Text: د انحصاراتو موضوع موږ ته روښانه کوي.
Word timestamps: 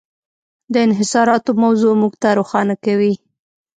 د 0.73 0.75
انحصاراتو 0.87 1.51
موضوع 1.63 1.93
موږ 2.01 2.13
ته 2.21 2.29
روښانه 2.39 2.75
کوي. 2.85 3.13